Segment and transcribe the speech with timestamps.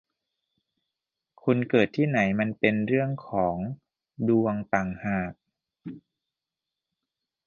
[1.43, 3.55] คุณเกิดที่ไหนมันเป็นเรื่องของ
[4.29, 5.33] ดวงต่างหาก